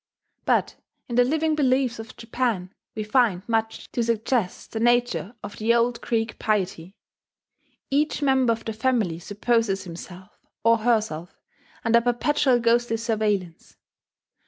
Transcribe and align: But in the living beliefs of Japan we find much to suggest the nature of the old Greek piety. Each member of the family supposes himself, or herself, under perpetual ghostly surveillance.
But 0.45 0.77
in 1.07 1.15
the 1.15 1.23
living 1.23 1.53
beliefs 1.53 1.99
of 1.99 2.17
Japan 2.17 2.73
we 2.95 3.03
find 3.03 3.47
much 3.47 3.91
to 3.91 4.01
suggest 4.01 4.71
the 4.71 4.79
nature 4.79 5.35
of 5.43 5.57
the 5.57 5.75
old 5.75 6.01
Greek 6.01 6.39
piety. 6.39 6.95
Each 7.91 8.19
member 8.23 8.51
of 8.51 8.65
the 8.65 8.73
family 8.73 9.19
supposes 9.19 9.83
himself, 9.83 10.31
or 10.63 10.79
herself, 10.79 11.37
under 11.85 12.01
perpetual 12.01 12.59
ghostly 12.59 12.97
surveillance. 12.97 13.77